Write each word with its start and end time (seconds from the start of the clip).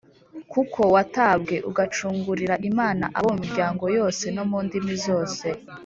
kuko 0.51 0.81
watambwe 0.93 1.55
ugacungurira 1.69 2.55
Imana 2.69 3.05
abo 3.17 3.27
mu 3.33 3.39
miryango 3.43 3.83
yose 3.97 4.25
no 4.35 4.43
mu 4.49 4.59
ndimi 4.65 4.93
zose, 5.05 5.47